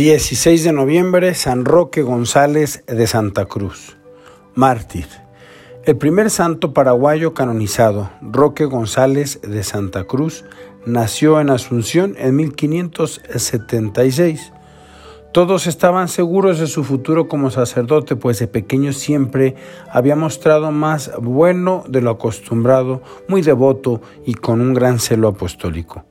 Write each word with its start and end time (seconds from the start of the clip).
16 0.00 0.64
de 0.64 0.72
noviembre, 0.72 1.34
San 1.34 1.66
Roque 1.66 2.00
González 2.00 2.82
de 2.86 3.06
Santa 3.06 3.44
Cruz, 3.44 3.98
mártir. 4.54 5.04
El 5.84 5.98
primer 5.98 6.30
santo 6.30 6.72
paraguayo 6.72 7.34
canonizado, 7.34 8.08
Roque 8.22 8.64
González 8.64 9.42
de 9.42 9.62
Santa 9.62 10.04
Cruz, 10.04 10.46
nació 10.86 11.38
en 11.38 11.50
Asunción 11.50 12.14
en 12.16 12.34
1576. 12.34 14.54
Todos 15.34 15.66
estaban 15.66 16.08
seguros 16.08 16.58
de 16.58 16.66
su 16.66 16.82
futuro 16.82 17.28
como 17.28 17.50
sacerdote, 17.50 18.16
pues 18.16 18.38
de 18.38 18.46
pequeño 18.46 18.94
siempre 18.94 19.54
había 19.92 20.16
mostrado 20.16 20.72
más 20.72 21.10
bueno 21.20 21.84
de 21.86 22.00
lo 22.00 22.12
acostumbrado, 22.12 23.02
muy 23.28 23.42
devoto 23.42 24.00
y 24.24 24.32
con 24.32 24.62
un 24.62 24.72
gran 24.72 24.98
celo 24.98 25.28
apostólico. 25.28 26.06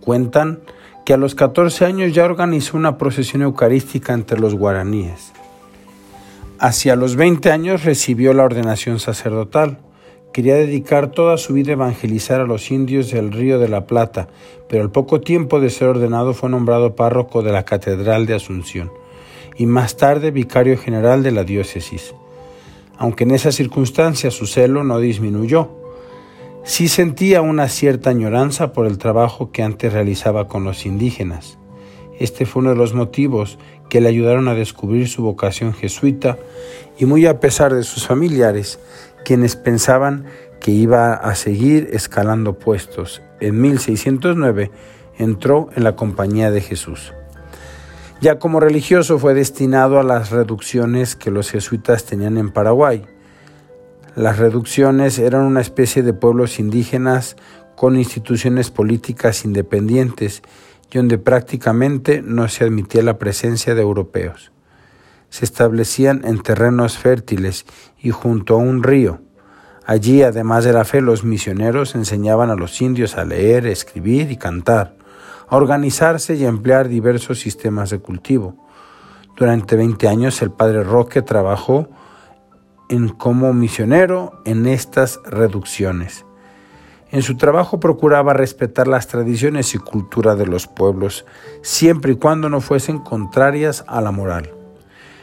Cuentan 0.00 0.60
que 1.06 1.14
a 1.14 1.16
los 1.16 1.36
14 1.36 1.84
años 1.84 2.12
ya 2.12 2.24
organizó 2.24 2.76
una 2.76 2.98
procesión 2.98 3.42
eucarística 3.42 4.12
entre 4.12 4.40
los 4.40 4.56
guaraníes. 4.56 5.32
Hacia 6.58 6.96
los 6.96 7.14
20 7.14 7.52
años 7.52 7.84
recibió 7.84 8.34
la 8.34 8.42
ordenación 8.42 8.98
sacerdotal. 8.98 9.78
Quería 10.32 10.56
dedicar 10.56 11.12
toda 11.12 11.38
su 11.38 11.52
vida 11.52 11.70
a 11.70 11.74
evangelizar 11.74 12.40
a 12.40 12.44
los 12.44 12.72
indios 12.72 13.12
del 13.12 13.30
Río 13.30 13.60
de 13.60 13.68
la 13.68 13.86
Plata, 13.86 14.26
pero 14.68 14.82
al 14.82 14.90
poco 14.90 15.20
tiempo 15.20 15.60
de 15.60 15.70
ser 15.70 15.86
ordenado 15.86 16.34
fue 16.34 16.50
nombrado 16.50 16.96
párroco 16.96 17.40
de 17.44 17.52
la 17.52 17.64
Catedral 17.64 18.26
de 18.26 18.34
Asunción 18.34 18.90
y 19.56 19.66
más 19.66 19.96
tarde 19.96 20.32
vicario 20.32 20.76
general 20.76 21.22
de 21.22 21.30
la 21.30 21.44
diócesis. 21.44 22.16
Aunque 22.98 23.22
en 23.22 23.30
esas 23.30 23.54
circunstancias 23.54 24.34
su 24.34 24.48
celo 24.48 24.82
no 24.82 24.98
disminuyó, 24.98 25.70
Sí 26.66 26.88
sentía 26.88 27.42
una 27.42 27.68
cierta 27.68 28.10
añoranza 28.10 28.72
por 28.72 28.86
el 28.86 28.98
trabajo 28.98 29.52
que 29.52 29.62
antes 29.62 29.92
realizaba 29.92 30.48
con 30.48 30.64
los 30.64 30.84
indígenas. 30.84 31.58
Este 32.18 32.44
fue 32.44 32.60
uno 32.60 32.70
de 32.70 32.76
los 32.76 32.92
motivos 32.92 33.56
que 33.88 34.00
le 34.00 34.08
ayudaron 34.08 34.48
a 34.48 34.54
descubrir 34.54 35.08
su 35.08 35.22
vocación 35.22 35.72
jesuita 35.72 36.38
y 36.98 37.04
muy 37.04 37.24
a 37.24 37.38
pesar 37.38 37.72
de 37.72 37.84
sus 37.84 38.08
familiares, 38.08 38.80
quienes 39.24 39.54
pensaban 39.54 40.26
que 40.60 40.72
iba 40.72 41.14
a 41.14 41.36
seguir 41.36 41.88
escalando 41.92 42.58
puestos. 42.58 43.22
En 43.38 43.60
1609 43.60 44.72
entró 45.18 45.68
en 45.76 45.84
la 45.84 45.94
Compañía 45.94 46.50
de 46.50 46.62
Jesús. 46.62 47.14
Ya 48.20 48.40
como 48.40 48.58
religioso 48.58 49.20
fue 49.20 49.34
destinado 49.34 50.00
a 50.00 50.02
las 50.02 50.30
reducciones 50.30 51.14
que 51.14 51.30
los 51.30 51.48
jesuitas 51.48 52.06
tenían 52.06 52.38
en 52.38 52.50
Paraguay. 52.50 53.06
Las 54.16 54.38
reducciones 54.38 55.18
eran 55.18 55.42
una 55.42 55.60
especie 55.60 56.02
de 56.02 56.14
pueblos 56.14 56.58
indígenas 56.58 57.36
con 57.76 57.96
instituciones 57.96 58.70
políticas 58.70 59.44
independientes 59.44 60.42
y 60.90 60.96
donde 60.96 61.18
prácticamente 61.18 62.22
no 62.22 62.48
se 62.48 62.64
admitía 62.64 63.02
la 63.02 63.18
presencia 63.18 63.74
de 63.74 63.82
europeos. 63.82 64.52
Se 65.28 65.44
establecían 65.44 66.22
en 66.24 66.42
terrenos 66.42 66.96
fértiles 66.96 67.66
y 67.98 68.08
junto 68.10 68.54
a 68.54 68.56
un 68.56 68.82
río. 68.82 69.20
Allí, 69.84 70.22
además 70.22 70.64
de 70.64 70.72
la 70.72 70.86
fe, 70.86 71.02
los 71.02 71.22
misioneros 71.22 71.94
enseñaban 71.94 72.48
a 72.48 72.54
los 72.54 72.80
indios 72.80 73.18
a 73.18 73.26
leer, 73.26 73.66
escribir 73.66 74.30
y 74.30 74.38
cantar, 74.38 74.96
a 75.46 75.56
organizarse 75.56 76.36
y 76.36 76.46
a 76.46 76.48
emplear 76.48 76.88
diversos 76.88 77.38
sistemas 77.38 77.90
de 77.90 77.98
cultivo. 77.98 78.56
Durante 79.36 79.76
20 79.76 80.08
años 80.08 80.40
el 80.40 80.52
padre 80.52 80.84
Roque 80.84 81.20
trabajó 81.20 81.90
en 82.88 83.08
como 83.08 83.52
misionero 83.52 84.40
en 84.44 84.66
estas 84.66 85.20
reducciones. 85.24 86.24
En 87.10 87.22
su 87.22 87.36
trabajo 87.36 87.78
procuraba 87.78 88.32
respetar 88.32 88.88
las 88.88 89.06
tradiciones 89.06 89.74
y 89.74 89.78
cultura 89.78 90.34
de 90.34 90.46
los 90.46 90.66
pueblos, 90.66 91.24
siempre 91.62 92.12
y 92.12 92.16
cuando 92.16 92.48
no 92.48 92.60
fuesen 92.60 92.98
contrarias 92.98 93.84
a 93.86 94.00
la 94.00 94.10
moral. 94.10 94.50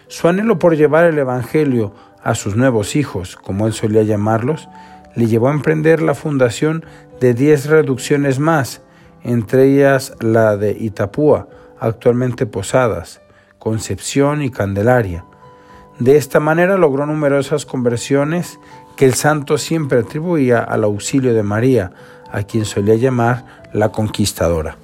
Su 0.07 0.27
anhelo 0.27 0.59
por 0.59 0.75
llevar 0.77 1.05
el 1.05 1.17
Evangelio 1.19 1.93
a 2.23 2.35
sus 2.35 2.55
nuevos 2.55 2.95
hijos, 2.95 3.35
como 3.35 3.67
él 3.67 3.73
solía 3.73 4.03
llamarlos, 4.03 4.69
le 5.15 5.27
llevó 5.27 5.49
a 5.49 5.53
emprender 5.53 6.01
la 6.01 6.15
fundación 6.15 6.85
de 7.19 7.33
diez 7.33 7.67
reducciones 7.67 8.39
más, 8.39 8.81
entre 9.23 9.65
ellas 9.65 10.13
la 10.19 10.57
de 10.57 10.71
Itapúa, 10.71 11.47
actualmente 11.79 12.45
Posadas, 12.45 13.21
Concepción 13.59 14.41
y 14.41 14.49
Candelaria, 14.49 15.25
de 15.99 16.17
esta 16.17 16.39
manera 16.39 16.77
logró 16.77 17.05
numerosas 17.05 17.65
conversiones 17.65 18.59
que 18.95 19.05
el 19.05 19.13
santo 19.13 19.57
siempre 19.57 19.99
atribuía 19.99 20.59
al 20.59 20.83
auxilio 20.83 21.33
de 21.33 21.43
María, 21.43 21.91
a 22.31 22.43
quien 22.43 22.65
solía 22.65 22.95
llamar 22.95 23.63
la 23.73 23.89
conquistadora. 23.89 24.77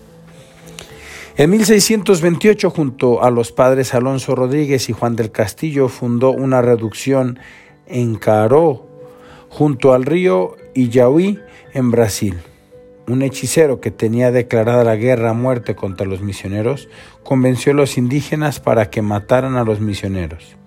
En 1.35 1.49
1628, 1.51 2.69
junto 2.69 3.23
a 3.23 3.31
los 3.31 3.51
padres 3.51 3.93
Alonso 3.93 4.35
Rodríguez 4.35 4.89
y 4.89 4.93
Juan 4.93 5.15
del 5.15 5.31
Castillo, 5.31 5.87
fundó 5.87 6.31
una 6.31 6.61
reducción 6.61 7.39
en 7.87 8.15
Caró, 8.15 8.85
junto 9.49 9.93
al 9.93 10.05
río 10.05 10.57
Illahuí, 10.75 11.39
en 11.73 11.91
Brasil. 11.91 12.37
Un 13.07 13.21
hechicero 13.21 13.79
que 13.79 13.89
tenía 13.89 14.31
declarada 14.31 14.83
la 14.83 14.95
guerra 14.95 15.31
a 15.31 15.33
muerte 15.33 15.75
contra 15.75 16.05
los 16.05 16.21
misioneros 16.21 16.89
convenció 17.23 17.71
a 17.71 17.75
los 17.75 17.97
indígenas 17.97 18.59
para 18.59 18.89
que 18.89 19.01
mataran 19.01 19.55
a 19.55 19.63
los 19.63 19.79
misioneros. 19.79 20.57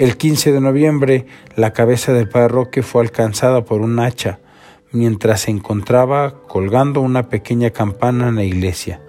El 0.00 0.16
15 0.16 0.52
de 0.52 0.62
noviembre, 0.62 1.26
la 1.56 1.74
cabeza 1.74 2.14
del 2.14 2.26
padre 2.26 2.48
Roque 2.48 2.82
fue 2.82 3.02
alcanzada 3.02 3.66
por 3.66 3.82
un 3.82 3.98
hacha 4.00 4.38
mientras 4.92 5.42
se 5.42 5.50
encontraba 5.50 6.40
colgando 6.48 7.02
una 7.02 7.28
pequeña 7.28 7.68
campana 7.68 8.28
en 8.28 8.36
la 8.36 8.44
iglesia. 8.44 9.02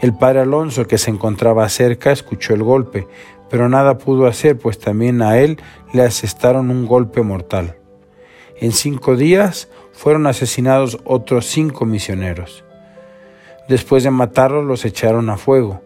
El 0.00 0.12
padre 0.12 0.40
Alonso, 0.40 0.88
que 0.88 0.98
se 0.98 1.12
encontraba 1.12 1.68
cerca, 1.68 2.10
escuchó 2.10 2.52
el 2.52 2.64
golpe, 2.64 3.06
pero 3.48 3.68
nada 3.68 3.96
pudo 3.96 4.26
hacer, 4.26 4.58
pues 4.58 4.80
también 4.80 5.22
a 5.22 5.38
él 5.38 5.60
le 5.92 6.02
asestaron 6.02 6.70
un 6.70 6.84
golpe 6.84 7.22
mortal. 7.22 7.76
En 8.56 8.72
cinco 8.72 9.14
días 9.14 9.68
fueron 9.92 10.26
asesinados 10.26 10.98
otros 11.04 11.46
cinco 11.46 11.84
misioneros. 11.86 12.64
Después 13.68 14.02
de 14.02 14.10
matarlos 14.10 14.64
los 14.64 14.84
echaron 14.84 15.30
a 15.30 15.36
fuego. 15.36 15.80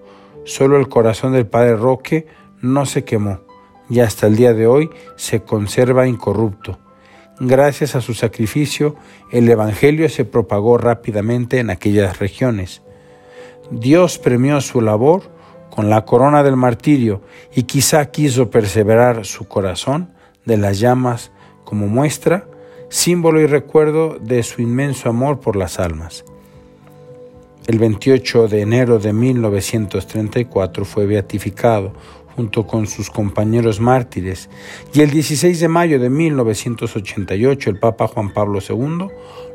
Solo 0.47 0.79
el 0.79 0.89
corazón 0.89 1.35
del 1.35 1.47
padre 1.47 1.77
Roque 1.77 2.27
no 2.63 2.87
se 2.87 3.05
quemó 3.05 3.50
y 3.91 4.01
hasta 4.01 4.29
el 4.29 4.37
día 4.37 4.55
de 4.55 4.67
hoy 4.67 4.91
se 5.17 5.43
conserva 5.43 6.07
incorrupto. 6.07 6.79
Gracias 7.41 7.97
a 7.97 8.01
su 8.01 8.15
sacrificio, 8.15 8.97
el 9.33 9.49
Evangelio 9.49 10.09
se 10.09 10.25
propagó 10.25 10.79
rápidamente 10.79 11.59
en 11.59 11.71
aquellas 11.71 12.19
regiones. 12.19 12.83
Dios 13.71 14.19
premió 14.19 14.61
su 14.61 14.81
labor 14.81 15.23
con 15.71 15.91
la 15.91 16.05
corona 16.05 16.43
del 16.43 16.57
martirio 16.57 17.23
y 17.55 17.65
quizá 17.65 18.11
quiso 18.11 18.51
perseverar 18.51 19.25
su 19.25 19.49
corazón 19.49 20.11
de 20.45 20.57
las 20.57 20.81
llamas 20.81 21.33
como 21.65 21.87
muestra, 21.87 22.47
símbolo 22.89 23.41
y 23.41 23.47
recuerdo 23.47 24.19
de 24.21 24.43
su 24.43 24.63
inmenso 24.63 25.09
amor 25.09 25.41
por 25.41 25.57
las 25.57 25.79
almas. 25.79 26.25
El 27.71 27.79
28 27.79 28.49
de 28.49 28.63
enero 28.63 28.99
de 28.99 29.13
1934 29.13 30.85
fue 30.85 31.07
beatificado 31.07 31.93
junto 32.35 32.67
con 32.67 32.89
sus 32.89 33.11
compañeros 33.11 33.79
mártires, 33.79 34.51
y 34.93 35.03
el 35.03 35.13
16 35.13 35.61
de 35.61 35.69
mayo 35.69 36.01
de 36.01 36.11
1988 36.11 37.71
el 37.71 37.79
Papa 37.79 38.09
Juan 38.09 38.33
Pablo 38.33 38.59
II 38.59 39.07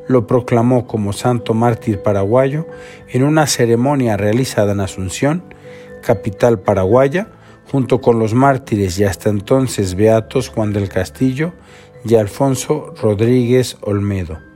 lo 0.07 0.27
proclamó 0.27 0.87
como 0.87 1.11
santo 1.11 1.53
mártir 1.53 2.03
paraguayo 2.03 2.65
en 3.09 3.23
una 3.23 3.47
ceremonia 3.47 4.15
realizada 4.15 4.71
en 4.71 4.79
Asunción, 4.79 5.43
capital 6.01 6.61
paraguaya, 6.61 7.27
junto 7.69 7.99
con 7.99 8.17
los 8.17 8.33
mártires 8.33 8.97
y 8.97 9.03
hasta 9.03 9.29
entonces 9.29 9.95
beatos 9.95 10.47
Juan 10.47 10.71
del 10.71 10.87
Castillo 10.87 11.51
y 12.05 12.15
Alfonso 12.15 12.93
Rodríguez 12.95 13.75
Olmedo. 13.81 14.54